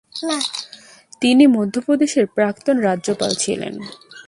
[1.21, 3.73] তিনি মধ্যপ্রদেশের প্রাক্তন রাজ্যপাল ছিলেন।